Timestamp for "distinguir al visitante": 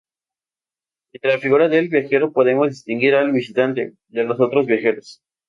2.69-3.93